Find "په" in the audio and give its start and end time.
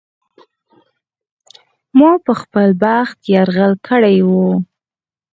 2.25-2.33